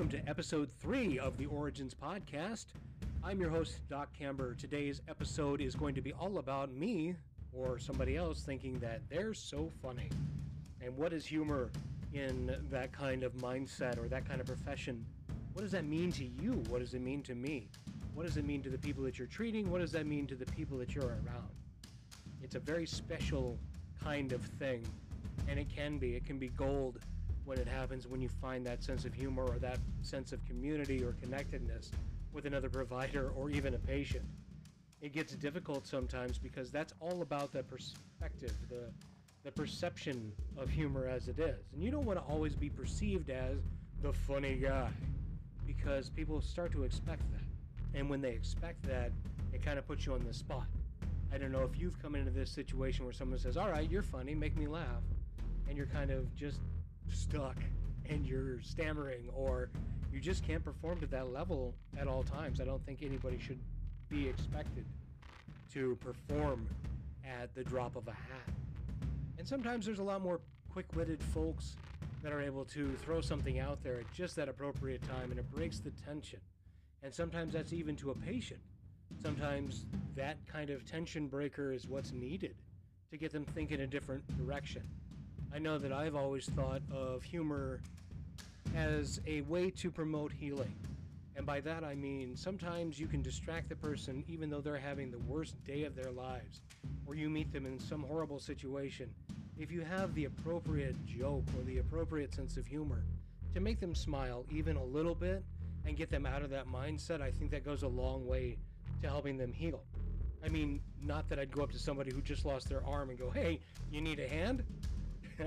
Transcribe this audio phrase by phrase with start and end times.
[0.00, 2.64] welcome to episode three of the Origins Podcast.
[3.22, 4.54] I'm your host, Doc Camber.
[4.54, 7.14] Today's episode is going to be all about me
[7.52, 10.08] or somebody else thinking that they're so funny.
[10.80, 11.68] And what is humor
[12.14, 15.04] in that kind of mindset or that kind of profession?
[15.52, 16.52] What does that mean to you?
[16.70, 17.68] What does it mean to me?
[18.14, 19.70] What does it mean to the people that you're treating?
[19.70, 21.50] What does that mean to the people that you're around?
[22.42, 23.58] It's a very special
[24.02, 24.82] kind of thing,
[25.46, 26.16] and it can be.
[26.16, 27.00] It can be gold
[27.50, 31.02] when it happens when you find that sense of humor or that sense of community
[31.02, 31.90] or connectedness
[32.32, 34.24] with another provider or even a patient.
[35.00, 38.92] It gets difficult sometimes because that's all about the perspective, the
[39.42, 41.58] the perception of humor as it is.
[41.72, 43.56] And you don't want to always be perceived as
[44.00, 44.90] the funny guy
[45.66, 47.98] because people start to expect that.
[47.98, 49.10] And when they expect that,
[49.52, 50.66] it kind of puts you on the spot.
[51.32, 54.02] I don't know if you've come into this situation where someone says, All right, you're
[54.04, 55.02] funny, make me laugh.
[55.68, 56.60] And you're kind of just
[57.10, 57.56] stuck
[58.08, 59.70] and you're stammering or
[60.12, 62.60] you just can't perform to that level at all times.
[62.60, 63.60] I don't think anybody should
[64.08, 64.84] be expected
[65.72, 66.66] to perform
[67.24, 68.54] at the drop of a hat.
[69.38, 70.40] And sometimes there's a lot more
[70.72, 71.76] quick witted folks
[72.22, 75.50] that are able to throw something out there at just that appropriate time and it
[75.52, 76.40] breaks the tension.
[77.02, 78.60] And sometimes that's even to a patient.
[79.22, 82.54] Sometimes that kind of tension breaker is what's needed
[83.10, 84.82] to get them thinking a different direction.
[85.52, 87.80] I know that I've always thought of humor
[88.76, 90.72] as a way to promote healing.
[91.36, 95.10] And by that I mean sometimes you can distract the person even though they're having
[95.10, 96.60] the worst day of their lives,
[97.06, 99.10] or you meet them in some horrible situation.
[99.58, 103.02] If you have the appropriate joke or the appropriate sense of humor
[103.54, 105.42] to make them smile even a little bit
[105.84, 108.56] and get them out of that mindset, I think that goes a long way
[109.02, 109.82] to helping them heal.
[110.44, 113.18] I mean, not that I'd go up to somebody who just lost their arm and
[113.18, 114.62] go, hey, you need a hand?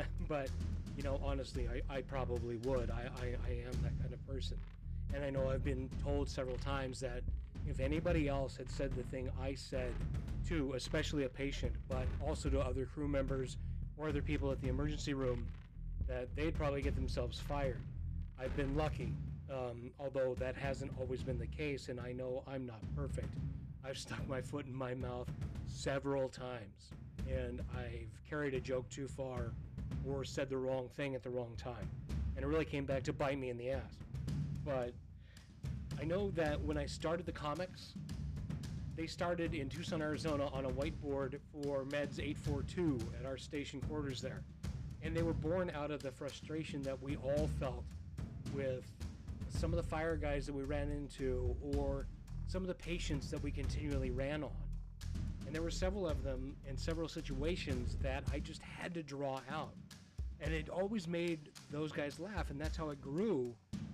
[0.28, 0.50] but,
[0.98, 2.90] you know, honestly, I, I probably would.
[2.90, 4.58] I, I, I am that kind of person.
[5.14, 7.22] And I know I've been told several times that
[7.68, 9.94] if anybody else had said the thing I said
[10.48, 13.58] to, especially a patient, but also to other crew members
[13.98, 15.46] or other people at the emergency room,
[16.08, 17.80] that they'd probably get themselves fired.
[18.40, 19.14] I've been lucky,
[19.50, 23.30] um, although that hasn't always been the case, and I know I'm not perfect.
[23.86, 25.30] I've stuck my foot in my mouth
[25.68, 26.92] several times,
[27.30, 29.52] and I've carried a joke too far
[30.08, 31.90] or said the wrong thing at the wrong time.
[32.36, 33.81] And it really came back to bite me in the ass.
[34.66, 34.94] But
[36.00, 37.94] I know that when I started the comics,
[38.96, 44.22] they started in Tucson, Arizona on a whiteboard for Meds 842 at our station quarters
[44.22, 44.41] there.
[45.02, 47.84] And they were born out of the frustration that we all felt
[48.53, 48.85] with
[49.50, 52.06] some of the fire guys that we ran into or
[52.47, 54.52] some of the patients that we continually ran on.
[55.53, 59.40] And there were several of them in several situations that I just had to draw
[59.52, 59.75] out.
[60.41, 63.53] And it always made those guys laugh, and that's how it grew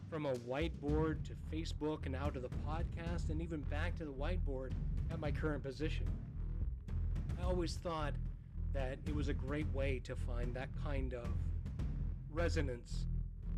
[0.10, 4.14] from a whiteboard to Facebook and out to the podcast and even back to the
[4.14, 4.72] whiteboard
[5.12, 6.08] at my current position.
[7.38, 8.14] I always thought
[8.72, 11.28] that it was a great way to find that kind of
[12.32, 13.04] resonance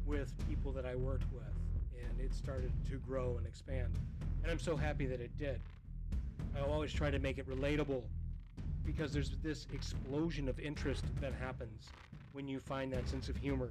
[0.07, 3.93] with people that I worked with, and it started to grow and expand.
[4.41, 5.61] And I'm so happy that it did.
[6.55, 8.03] I always try to make it relatable
[8.85, 11.89] because there's this explosion of interest that happens
[12.33, 13.69] when you find that sense of humor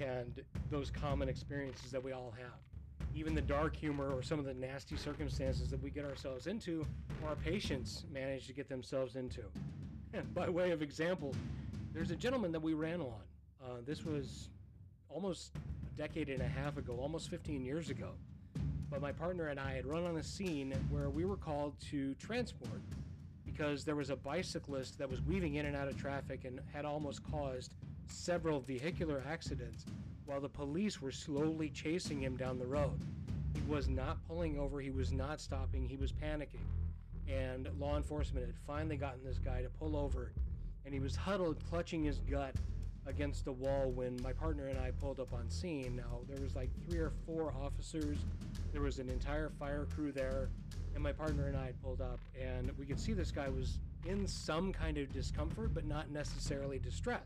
[0.00, 3.06] and those common experiences that we all have.
[3.14, 6.84] Even the dark humor or some of the nasty circumstances that we get ourselves into,
[7.22, 9.42] or our patients manage to get themselves into.
[10.12, 11.34] And by way of example,
[11.92, 13.20] there's a gentleman that we ran on.
[13.64, 14.48] Uh, this was
[15.08, 18.10] almost a decade and a half ago, almost 15 years ago.
[18.94, 22.14] But my partner and I had run on a scene where we were called to
[22.14, 22.80] transport
[23.44, 26.84] because there was a bicyclist that was weaving in and out of traffic and had
[26.84, 27.74] almost caused
[28.06, 29.84] several vehicular accidents
[30.26, 32.96] while the police were slowly chasing him down the road.
[33.56, 36.62] He was not pulling over, he was not stopping, he was panicking.
[37.28, 40.30] And law enforcement had finally gotten this guy to pull over,
[40.84, 42.54] and he was huddled, clutching his gut
[43.06, 45.96] against the wall when my partner and I pulled up on scene.
[45.96, 48.18] Now, there was like three or four officers,
[48.74, 50.50] there was an entire fire crew there,
[50.94, 53.78] and my partner and I had pulled up, and we could see this guy was
[54.04, 57.22] in some kind of discomfort, but not necessarily distress.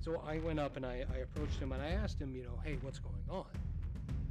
[0.00, 2.58] So I went up and I, I approached him and I asked him, you know,
[2.64, 3.44] hey, what's going on?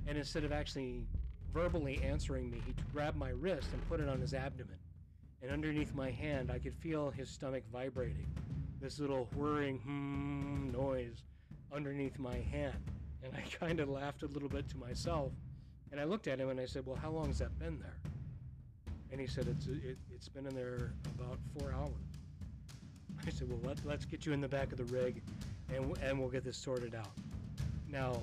[0.07, 1.06] And instead of actually
[1.53, 4.77] verbally answering me, he grabbed my wrist and put it on his abdomen.
[5.41, 8.27] And underneath my hand, I could feel his stomach vibrating.
[8.81, 11.24] This little whirring hmm noise
[11.71, 12.75] underneath my hand.
[13.24, 15.31] And I kind of laughed a little bit to myself.
[15.93, 17.93] And I looked at him and I said, well, how long has that been there?
[19.11, 21.91] And he said, it's, it, it's been in there about four hours.
[23.27, 25.21] I said, well, let, let's get you in the back of the rig
[25.71, 27.11] and, and we'll get this sorted out.
[27.87, 28.19] Now,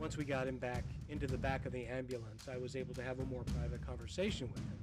[0.00, 3.04] once we got him back into the back of the ambulance, I was able to
[3.04, 4.78] have a more private conversation with him.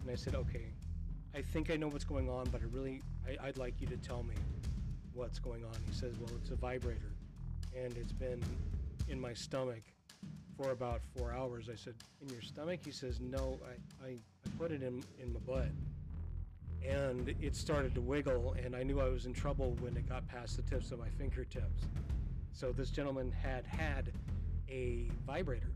[0.00, 0.68] And I said, okay,
[1.34, 3.98] I think I know what's going on, but I really, I, I'd like you to
[3.98, 4.36] tell me
[5.12, 5.74] what's going on.
[5.86, 7.12] He says, well, it's a vibrator,
[7.76, 8.42] and it's been
[9.10, 9.82] in my stomach
[10.56, 11.68] for about four hours.
[11.70, 12.80] I said, in your stomach?
[12.84, 15.68] He says, no, I, I, I put it in, in my butt.
[16.86, 20.26] And it started to wiggle, and I knew I was in trouble when it got
[20.26, 21.84] past the tips of my fingertips.
[22.52, 24.12] So this gentleman had had
[24.68, 25.70] a vibrator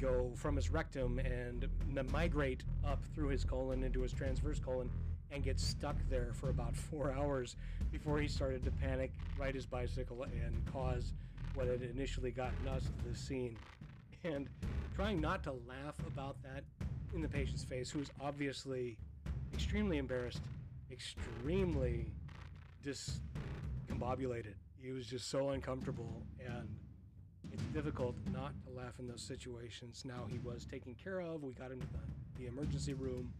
[0.00, 1.68] go from his rectum and
[2.12, 4.90] migrate up through his colon into his transverse colon
[5.30, 7.56] and get stuck there for about four hours
[7.90, 11.12] before he started to panic, ride his bicycle, and cause
[11.56, 13.56] what had initially gotten us to the scene.
[14.24, 14.48] And
[14.94, 16.62] trying not to laugh about that
[17.14, 18.98] in the patient's face, who was obviously
[19.54, 20.40] extremely embarrassed,
[20.92, 22.12] extremely
[22.84, 24.54] discombobulated.
[24.80, 26.68] He was just so uncomfortable and
[27.52, 30.04] it's difficult not to laugh in those situations.
[30.04, 31.42] Now he was taken care of.
[31.42, 33.32] We got him to the, the emergency room.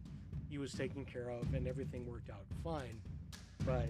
[0.49, 2.99] He was taken care of, and everything worked out fine.
[3.65, 3.89] But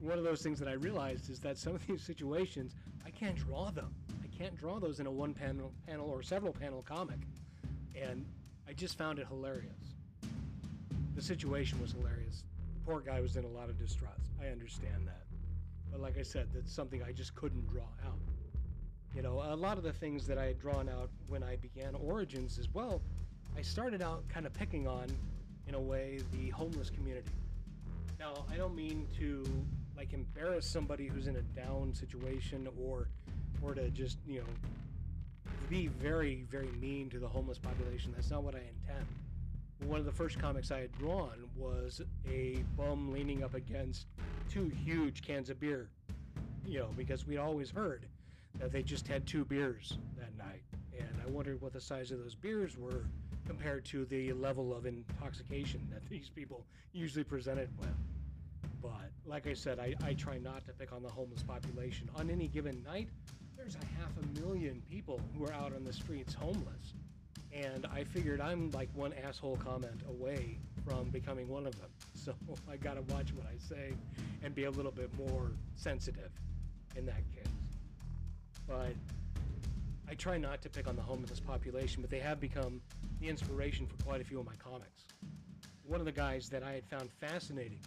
[0.00, 2.74] one of those things that I realized is that some of these situations,
[3.08, 3.94] I can't draw them.
[4.22, 7.16] I can't draw those in a one panel, panel or several panel comic.
[7.96, 8.26] And
[8.68, 9.94] I just found it hilarious.
[11.16, 12.44] The situation was hilarious.
[12.74, 14.20] The poor guy was in a lot of distress.
[14.42, 15.22] I understand that.
[15.90, 18.18] But like I said, that's something I just couldn't draw out.
[19.16, 21.94] You know, a lot of the things that I had drawn out when I began
[21.94, 23.00] Origins as well,
[23.56, 25.06] I started out kind of picking on,
[25.66, 27.30] in a way, the homeless community.
[28.20, 29.44] Now, I don't mean to
[29.98, 33.08] like embarrass somebody who's in a down situation or
[33.60, 34.46] or to just, you know,
[35.68, 38.12] be very, very mean to the homeless population.
[38.14, 39.04] That's not what I intend.
[39.84, 42.00] One of the first comics I had drawn was
[42.30, 44.06] a bum leaning up against
[44.48, 45.88] two huge cans of beer.
[46.64, 48.06] You know, because we'd always heard
[48.60, 50.62] that they just had two beers that night.
[50.96, 53.04] And I wondered what the size of those beers were
[53.48, 57.88] compared to the level of intoxication that these people usually presented with.
[58.82, 62.08] But like I said, I, I try not to pick on the homeless population.
[62.16, 63.08] On any given night,
[63.56, 66.94] there's a half a million people who are out on the streets homeless.
[67.52, 71.90] And I figured I'm like one asshole comment away from becoming one of them.
[72.14, 72.34] So
[72.70, 73.94] I gotta watch what I say
[74.42, 76.30] and be a little bit more sensitive
[76.94, 77.48] in that case
[78.68, 78.94] but
[80.08, 82.80] I try not to pick on the homeless population, but they have become
[83.20, 85.04] the inspiration for quite a few of my comics.
[85.86, 87.80] One of the guys that I had found fascinating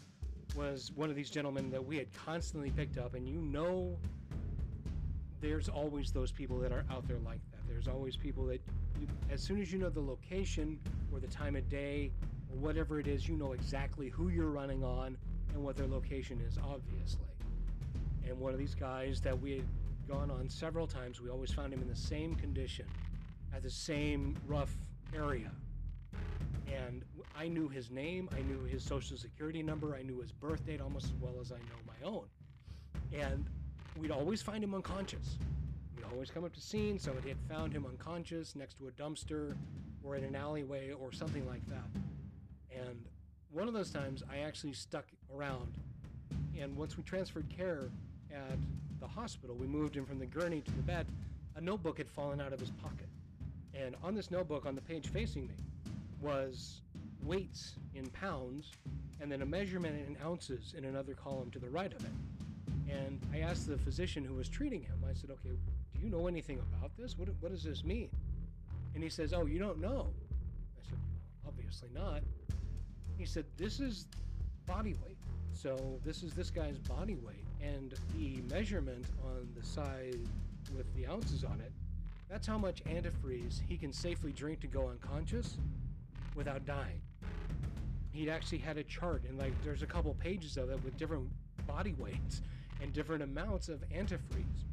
[0.56, 3.98] was one of these gentlemen that we had constantly picked up, and you know,
[5.42, 7.68] there's always those people that are out there like that.
[7.68, 8.62] There's always people that,
[9.00, 10.80] you, as soon as you know the location
[11.12, 12.12] or the time of day
[12.52, 15.18] or whatever it is, you know exactly who you're running on
[15.54, 17.26] and what their location is, obviously.
[18.28, 19.66] And one of these guys that we had
[20.08, 21.22] gone on several times.
[21.22, 22.86] We always found him in the same condition,
[23.56, 24.76] at the same rough
[25.16, 25.52] area.
[26.72, 27.04] And
[27.38, 30.82] I knew his name, I knew his social security number, I knew his birth date
[30.82, 32.26] almost as well as I know my own.
[33.14, 33.46] And
[33.98, 35.38] we'd always find him unconscious.
[35.96, 39.56] We'd always come up to scene, somebody had found him unconscious next to a dumpster
[40.04, 41.88] or in an alleyway or something like that.
[42.74, 43.06] And
[43.52, 45.74] one of those times I actually stuck around.
[46.60, 47.90] And once we transferred care
[48.32, 48.58] at
[49.00, 51.06] the hospital, we moved him from the gurney to the bed.
[51.56, 53.10] A notebook had fallen out of his pocket.
[53.74, 55.56] And on this notebook, on the page facing me,
[56.22, 56.82] was
[57.24, 58.72] weights in pounds
[59.20, 62.12] and then a measurement in ounces in another column to the right of it.
[62.90, 65.56] And I asked the physician who was treating him, I said, okay,
[65.96, 67.18] do you know anything about this?
[67.18, 68.10] What, what does this mean?
[68.94, 70.08] And he says, oh, you don't know.
[70.78, 71.00] I said,
[71.48, 72.22] obviously not.
[73.18, 74.08] He said, this is
[74.66, 75.18] body weight.
[75.54, 80.18] So this is this guy's body weight and the measurement on the side
[80.76, 81.72] with the ounces on it,
[82.30, 85.58] that's how much antifreeze he can safely drink to go unconscious
[86.36, 87.02] without dying.
[88.12, 91.30] He'd actually had a chart, and like there's a couple pages of it with different
[91.66, 92.42] body weights
[92.82, 94.66] and different amounts of antifreeze.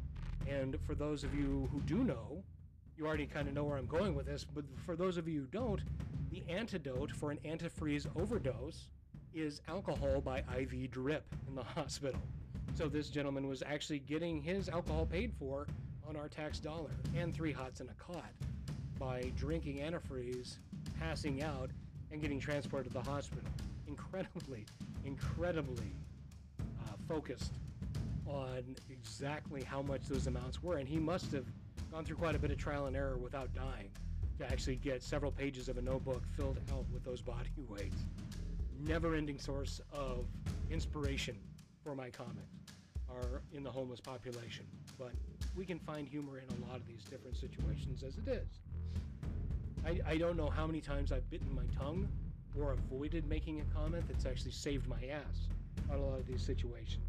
[0.47, 2.43] And for those of you who do know,
[2.97, 5.41] you already kind of know where I'm going with this, but for those of you
[5.41, 5.81] who don't,
[6.31, 8.87] the antidote for an antifreeze overdose
[9.33, 12.21] is alcohol by IV drip in the hospital.
[12.75, 15.67] So this gentleman was actually getting his alcohol paid for
[16.07, 18.31] on our tax dollar and three hots in a cot
[18.97, 20.57] by drinking antifreeze,
[20.99, 21.69] passing out,
[22.11, 23.43] and getting transported to the hospital.
[23.87, 24.65] Incredibly,
[25.05, 25.93] incredibly
[26.59, 27.53] uh, focused
[28.25, 30.77] on exactly how much those amounts were.
[30.77, 31.45] And he must have
[31.91, 33.89] gone through quite a bit of trial and error without dying
[34.37, 38.05] to actually get several pages of a notebook filled out with those body weights.
[38.79, 40.25] Never ending source of
[40.71, 41.35] inspiration
[41.83, 42.55] for my comics
[43.09, 44.65] are in the homeless population.
[44.97, 45.11] But
[45.55, 48.59] we can find humor in a lot of these different situations as it is.
[49.85, 52.07] I, I don't know how many times I've bitten my tongue
[52.59, 55.47] or avoided making a comment that's actually saved my ass
[55.91, 57.05] on a lot of these situations.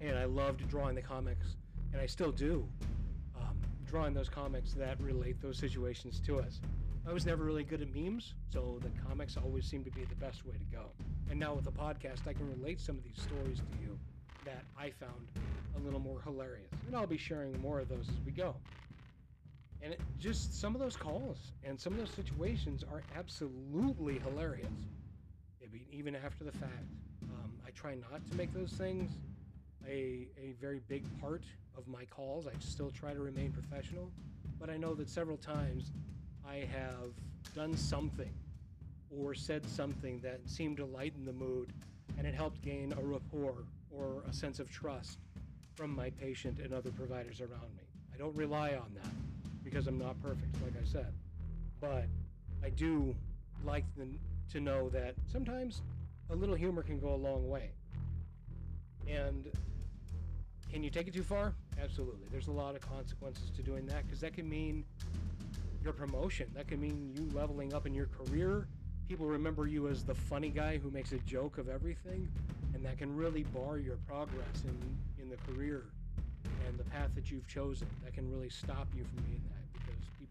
[0.00, 1.56] And I loved drawing the comics,
[1.92, 2.66] and I still do,
[3.36, 3.56] um,
[3.86, 6.60] drawing those comics that relate those situations to us.
[7.06, 10.14] I was never really good at memes, so the comics always seem to be the
[10.14, 10.92] best way to go.
[11.30, 13.98] And now with the podcast, I can relate some of these stories to you
[14.44, 15.28] that I found
[15.76, 16.70] a little more hilarious.
[16.86, 18.54] And I'll be sharing more of those as we go.
[19.82, 24.70] And it, just some of those calls and some of those situations are absolutely hilarious.
[25.60, 26.86] I mean, even after the fact.
[27.22, 29.10] Um, I try not to make those things
[29.86, 31.42] a, a very big part
[31.76, 32.46] of my calls.
[32.46, 34.10] I still try to remain professional.
[34.60, 35.90] But I know that several times
[36.46, 37.12] I have
[37.54, 38.32] done something
[39.10, 41.72] or said something that seemed to lighten the mood
[42.18, 45.18] and it helped gain a rapport or a sense of trust
[45.74, 47.82] from my patient and other providers around me.
[48.14, 49.31] I don't rely on that
[49.72, 51.12] because I'm not perfect, like I said.
[51.80, 52.04] But
[52.62, 53.14] I do
[53.64, 54.06] like the,
[54.52, 55.80] to know that sometimes
[56.30, 57.70] a little humor can go a long way.
[59.08, 59.50] And
[60.70, 61.54] can you take it too far?
[61.82, 62.26] Absolutely.
[62.30, 64.84] There's a lot of consequences to doing that because that can mean
[65.82, 66.50] your promotion.
[66.54, 68.66] That can mean you leveling up in your career.
[69.08, 72.28] People remember you as the funny guy who makes a joke of everything,
[72.74, 75.84] and that can really bar your progress in, in the career
[76.66, 77.88] and the path that you've chosen.
[78.04, 79.61] That can really stop you from being that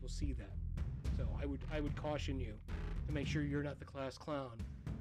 [0.01, 0.57] people see that.
[1.17, 2.53] So I would I would caution you
[3.05, 4.57] to make sure you're not the class clown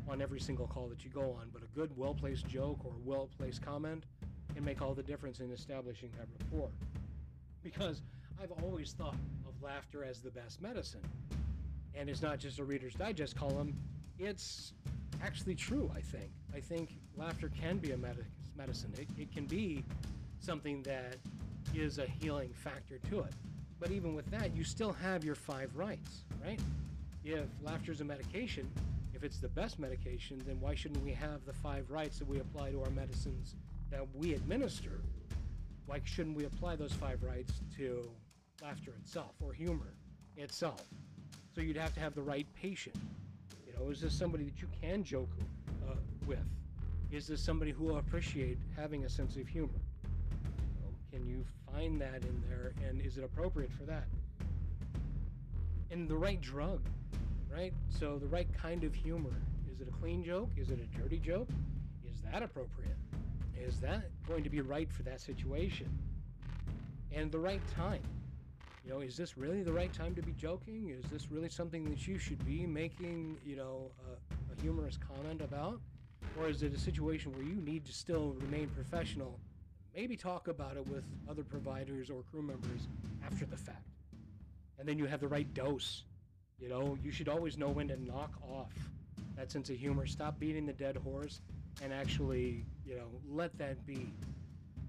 [0.09, 3.63] on every single call that you go on, but a good well-placed joke or well-placed
[3.63, 4.05] comment
[4.55, 6.69] can make all the difference in establishing that rapport.
[7.63, 8.03] Because
[8.43, 9.17] I've always thought
[9.47, 11.03] of laughter as the best medicine.
[11.95, 13.75] And it's not just a Reader's Digest column,
[14.19, 14.73] it's
[15.23, 16.31] actually true, I think.
[16.55, 18.25] I think laughter can be a med-
[18.57, 18.93] medicine.
[18.99, 19.85] It, it can be
[20.41, 21.17] something that
[21.75, 23.35] is a healing factor to it.
[23.81, 26.61] But even with that, you still have your five rights, right?
[27.25, 28.71] If laughter is a medication,
[29.15, 32.41] if it's the best medication, then why shouldn't we have the five rights that we
[32.41, 33.57] apply to our medicines
[33.91, 35.01] that we administer?
[35.87, 38.09] Why shouldn't we apply those five rights to
[38.63, 39.95] laughter itself or humor
[40.37, 40.85] itself?
[41.55, 42.97] So you'd have to have the right patient.
[43.67, 45.31] You know, is this somebody that you can joke
[45.89, 45.95] uh,
[46.27, 46.39] with?
[47.11, 49.81] Is this somebody who will appreciate having a sense of humor?
[51.11, 54.05] Can you find that in there, and is it appropriate for that?
[55.91, 56.81] And the right drug,
[57.53, 57.73] right?
[57.89, 59.35] So the right kind of humor.
[59.73, 60.51] Is it a clean joke?
[60.57, 61.49] Is it a dirty joke?
[62.09, 62.97] Is that appropriate?
[63.59, 65.89] Is that going to be right for that situation?
[67.13, 68.03] And the right time.
[68.85, 70.91] You know, is this really the right time to be joking?
[70.91, 75.43] Is this really something that you should be making, you know, a, a humorous comment
[75.43, 75.81] about?
[76.39, 79.41] Or is it a situation where you need to still remain professional?
[79.95, 82.87] Maybe talk about it with other providers or crew members
[83.25, 83.83] after the fact.
[84.79, 86.05] And then you have the right dose.
[86.59, 88.73] You know, you should always know when to knock off
[89.37, 90.07] that sense of humor.
[90.07, 91.41] Stop beating the dead horse
[91.83, 94.09] and actually, you know, let that be.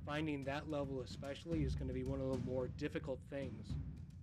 [0.05, 3.67] Finding that level, especially, is going to be one of the more difficult things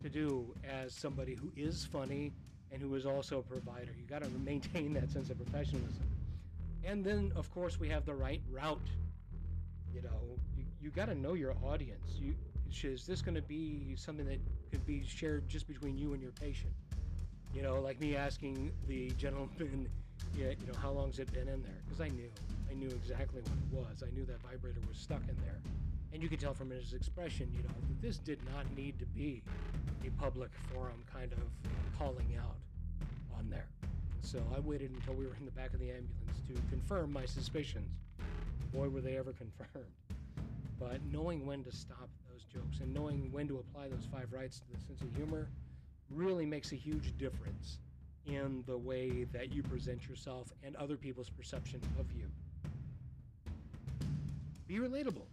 [0.03, 2.33] to do as somebody who is funny
[2.73, 3.93] and who is also a provider.
[3.97, 6.03] You got to maintain that sense of professionalism.
[6.85, 8.81] And then, of course, we have the right route.
[9.95, 10.37] You know,
[10.81, 12.19] you, got to know your audience.
[12.19, 12.35] You
[12.85, 14.39] is this going to be something that
[14.71, 16.73] could be shared just between you and your patient?
[17.55, 19.89] You know, like me asking the gentleman,
[20.37, 21.81] you know, how long's it been in there?
[21.85, 22.31] Because I knew,
[22.71, 24.03] I knew exactly what it was.
[24.03, 25.61] I knew that vibrator was stuck in there,
[26.13, 29.07] and you could tell from his expression, you know, that this did not need to
[29.07, 29.43] be
[30.07, 31.39] a public forum kind of
[31.99, 32.57] calling out
[33.37, 33.67] on there.
[34.23, 37.25] So I waited until we were in the back of the ambulance to confirm my
[37.25, 37.89] suspicions.
[38.73, 39.87] Boy, were they ever confirmed.
[40.79, 44.61] But knowing when to stop those jokes and knowing when to apply those five rights
[44.61, 45.49] to the sense of humor
[46.11, 47.79] really makes a huge difference
[48.27, 52.27] in the way that you present yourself and other people's perception of you.
[54.67, 55.27] Be relatable.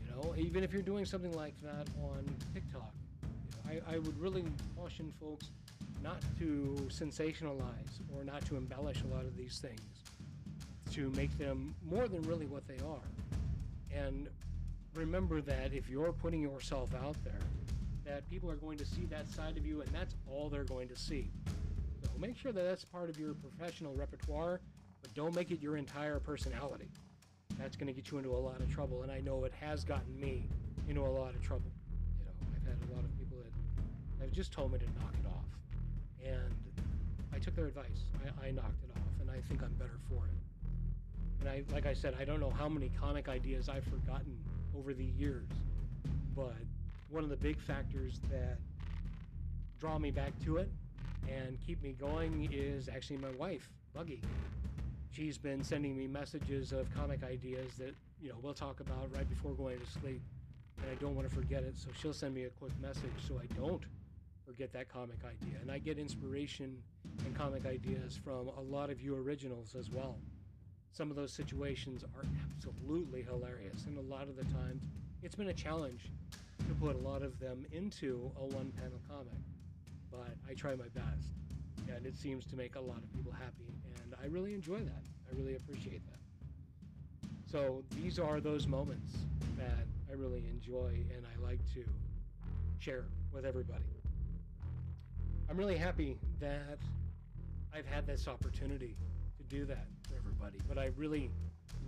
[0.00, 2.24] You know, even if you're doing something like that on
[2.54, 4.44] TikTok, you know, I, I would really
[4.76, 5.50] caution folks
[6.02, 9.80] not to sensationalize or not to embellish a lot of these things,
[10.92, 13.96] to make them more than really what they are.
[13.96, 14.28] And
[14.94, 17.40] remember that if you're putting yourself out there,
[18.04, 20.88] that people are going to see that side of you, and that's all they're going
[20.88, 21.30] to see.
[22.02, 24.60] So make sure that that's part of your professional repertoire,
[25.00, 26.88] but don't make it your entire personality.
[27.58, 29.84] That's going to get you into a lot of trouble, and I know it has
[29.84, 30.48] gotten me
[30.88, 31.70] into a lot of trouble.
[32.18, 35.14] You know, I've had a lot of people that have just told me to knock
[35.18, 36.54] it off, and
[37.32, 38.04] I took their advice.
[38.42, 41.40] I, I knocked it off, and I think I'm better for it.
[41.40, 44.38] And I, like I said, I don't know how many comic ideas I've forgotten
[44.76, 45.48] over the years,
[46.34, 46.54] but
[47.10, 48.58] one of the big factors that
[49.78, 50.70] draw me back to it
[51.28, 54.22] and keep me going is actually my wife, Buggy.
[55.10, 59.28] She's been sending me messages of comic ideas that, you know, we'll talk about right
[59.28, 60.22] before going to sleep.
[60.78, 63.38] And I don't want to forget it, so she'll send me a quick message so
[63.38, 63.82] I don't
[64.46, 65.58] forget that comic idea.
[65.60, 66.82] And I get inspiration
[67.24, 70.16] and comic ideas from a lot of you originals as well.
[70.92, 74.82] Some of those situations are absolutely hilarious, and a lot of the times
[75.22, 76.10] it's been a challenge
[76.68, 79.32] to put a lot of them into a one panel comic.
[80.10, 81.28] But I try my best,
[81.88, 83.72] and it seems to make a lot of people happy,
[84.02, 85.02] and I really enjoy that.
[85.30, 86.18] I really appreciate that.
[87.50, 89.16] So these are those moments
[89.56, 91.84] that I really enjoy and I like to
[92.78, 93.84] share with everybody.
[95.48, 96.78] I'm really happy that
[97.74, 98.96] I've had this opportunity
[99.38, 99.86] to do that
[100.42, 101.30] everybody, but I really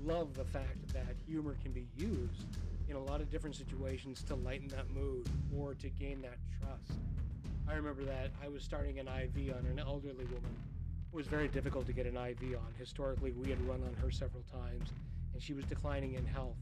[0.04, 2.46] love the fact that humor can be used
[2.88, 6.98] in a lot of different situations to lighten that mood or to gain that trust.
[7.68, 10.56] I remember that I was starting an IV on an elderly woman.
[11.12, 12.74] It was very difficult to get an IV on.
[12.78, 14.90] Historically, we had run on her several times,
[15.32, 16.56] and she was declining in health.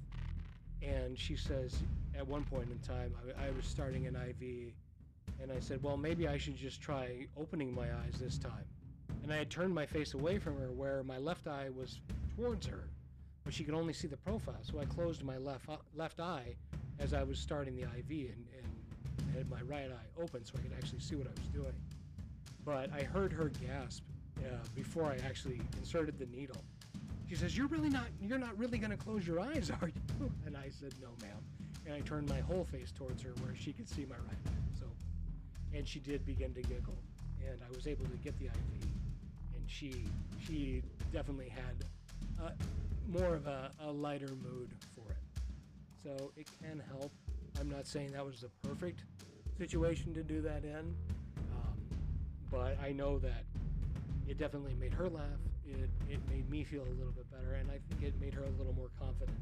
[0.83, 1.75] And she says,
[2.17, 4.73] at one point in time, I, I was starting an IV,
[5.43, 8.72] and I said, Well, maybe I should just try opening my eyes this time.
[9.23, 12.01] And I had turned my face away from her, where my left eye was
[12.37, 12.89] towards her
[13.45, 14.59] but she could only see the profile.
[14.63, 16.55] So I closed my left left eye
[16.99, 20.63] as I was starting the IV and, and had my right eye open so I
[20.63, 21.73] could actually see what I was doing.
[22.65, 24.05] But I heard her gasp
[24.39, 26.63] uh, before I actually inserted the needle.
[27.29, 28.07] She says, "You're really not.
[28.21, 31.39] You're not really going to close your eyes, are you?" And I said, "No, ma'am."
[31.87, 34.79] And I turned my whole face towards her where she could see my right eye.
[34.79, 34.87] So,
[35.75, 36.97] and she did begin to giggle,
[37.45, 39.02] and I was able to get the IV.
[39.73, 40.05] She
[40.47, 42.53] she definitely had.
[43.09, 45.19] More of a, a lighter mood for it.
[46.03, 47.13] So it can help.
[47.61, 49.01] I'm not saying that was the perfect
[49.59, 50.95] situation to do that in,
[51.53, 51.77] um,
[52.51, 53.45] but I know that
[54.29, 55.25] it definitely made her laugh.
[55.67, 58.45] It, it made me feel a little bit better, and I think it made her
[58.45, 59.39] a little more confident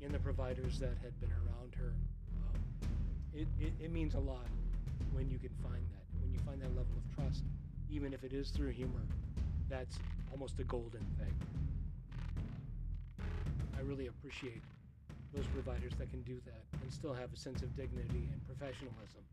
[0.00, 1.92] in the providers that had been around her.
[2.36, 2.60] Um,
[3.34, 4.46] it, it, it means a lot
[5.12, 7.44] when you can find that, when you find that level of trust,
[7.90, 9.02] even if it is through humor.
[9.72, 9.98] That's
[10.30, 11.32] almost a golden thing.
[13.74, 14.60] I really appreciate
[15.32, 19.24] those providers that can do that and still have a sense of dignity and professionalism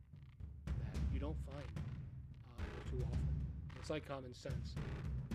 [0.80, 1.68] that you don't find
[2.56, 3.36] uh, too often.
[3.78, 4.78] It's like common sense.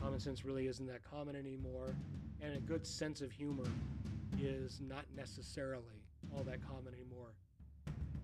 [0.01, 1.95] Common sense really isn't that common anymore,
[2.43, 3.69] and a good sense of humor
[4.41, 6.01] is not necessarily
[6.35, 7.29] all that common anymore.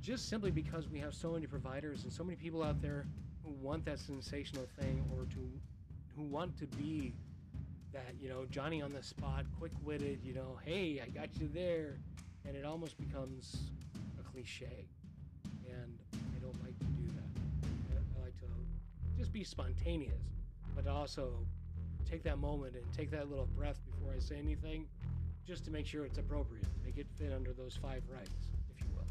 [0.00, 3.04] Just simply because we have so many providers and so many people out there
[3.44, 5.40] who want that sensational thing or to
[6.20, 7.12] who want to be
[7.92, 10.20] that you know Johnny on the spot, quick-witted.
[10.22, 11.98] You know, hey, I got you there,
[12.46, 13.56] and it almost becomes
[14.18, 14.86] a cliche,
[15.66, 17.96] and I don't like to do that.
[17.96, 18.46] I, like to
[19.18, 20.22] just be spontaneous,
[20.76, 21.32] but also
[22.08, 24.86] take that moment and take that little breath before I say anything,
[25.46, 28.86] just to make sure it's appropriate, make it fit under those five rights, if you
[28.94, 29.06] will.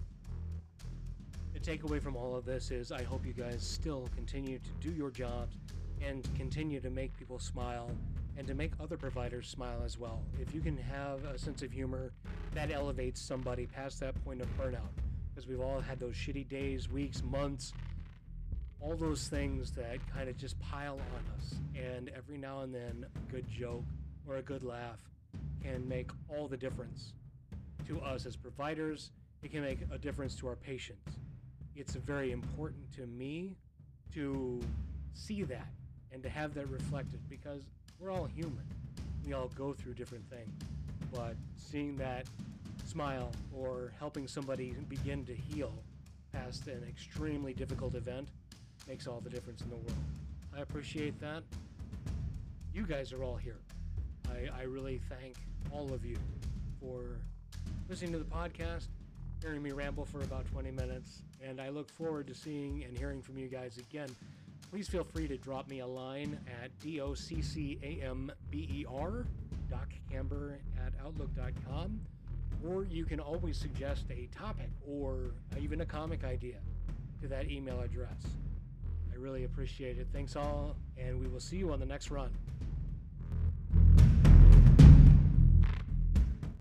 [1.53, 4.95] The takeaway from all of this is I hope you guys still continue to do
[4.95, 5.57] your jobs
[6.05, 7.91] and continue to make people smile
[8.37, 10.21] and to make other providers smile as well.
[10.41, 12.11] If you can have a sense of humor,
[12.53, 14.93] that elevates somebody past that point of burnout.
[15.29, 17.73] Because we've all had those shitty days, weeks, months,
[18.81, 21.55] all those things that kind of just pile on us.
[21.75, 23.83] And every now and then, a good joke
[24.27, 24.99] or a good laugh
[25.61, 27.13] can make all the difference
[27.87, 29.11] to us as providers.
[29.43, 31.17] It can make a difference to our patients.
[31.75, 33.55] It's very important to me
[34.13, 34.61] to
[35.13, 35.67] see that
[36.11, 37.63] and to have that reflected because
[37.99, 38.63] we're all human.
[39.25, 40.49] We all go through different things.
[41.13, 42.25] But seeing that
[42.85, 45.73] smile or helping somebody begin to heal
[46.31, 48.29] past an extremely difficult event
[48.87, 49.93] makes all the difference in the world.
[50.55, 51.43] I appreciate that.
[52.73, 53.59] You guys are all here.
[54.29, 55.35] I, I really thank
[55.71, 56.17] all of you
[56.79, 57.17] for
[57.87, 58.87] listening to the podcast,
[59.41, 63.21] hearing me ramble for about 20 minutes, and I look forward to seeing and hearing
[63.21, 64.09] from you guys again
[64.69, 67.25] please feel free to drop me a line at d-o-c-c-a-m-b-e-r
[69.71, 71.99] doccamber at outlook.com
[72.67, 76.57] or you can always suggest a topic or even a comic idea
[77.21, 78.23] to that email address.
[79.11, 80.07] I really appreciate it.
[80.13, 82.29] Thanks all and we will see you on the next run